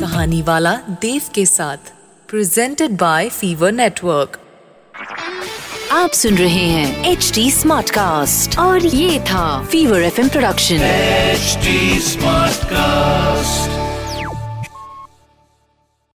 कहानी 0.00 0.42
वाला 0.42 0.74
देव 0.90 1.22
के 1.34 1.46
साथ। 1.46 1.99
प्रेजेंटेड 2.30 2.90
बाय 2.96 3.28
फीवर 3.30 3.72
नेटवर्क 3.72 4.36
आप 5.92 6.10
सुन 6.12 6.36
रहे 6.38 6.66
हैं 6.66 7.10
एच 7.12 7.30
डी 7.34 7.50
स्मार्ट 7.50 7.90
कास्ट 7.90 8.58
और 8.58 8.86
ये 8.86 9.18
था 9.22 9.42
Fever 9.64 10.02
FM 10.02 10.28
production 10.28 10.82
HD 10.82 12.00
smart 12.02 12.64
cast 12.66 13.79